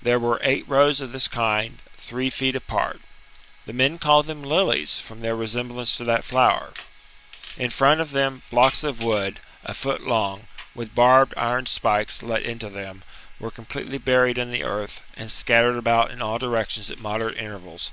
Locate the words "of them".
8.00-8.42